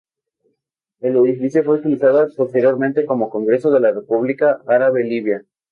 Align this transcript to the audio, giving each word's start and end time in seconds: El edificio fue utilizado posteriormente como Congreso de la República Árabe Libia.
El 1.01 1.15
edificio 1.17 1.63
fue 1.63 1.75
utilizado 1.75 2.25
posteriormente 2.35 3.05
como 3.05 3.29
Congreso 3.29 3.69
de 3.69 3.81
la 3.81 3.91
República 3.91 4.59
Árabe 4.65 5.03
Libia. 5.03 5.45